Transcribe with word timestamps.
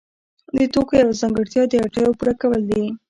د 0.55 0.57
توکو 0.73 0.93
یوه 1.01 1.17
ځانګړتیا 1.21 1.63
د 1.67 1.73
اړتیاوو 1.83 2.17
پوره 2.19 2.33
کول 2.41 2.61
دي. 2.69 2.83